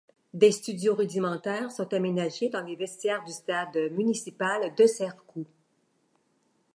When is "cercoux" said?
4.87-5.45